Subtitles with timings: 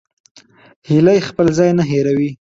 [0.89, 2.29] هیلۍ خپل ځای نه هېروي